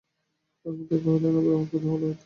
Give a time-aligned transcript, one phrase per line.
[0.65, 2.19] রাজপুত্র কহিল, না ভাই, আমার কৌতূহল হইতেছে।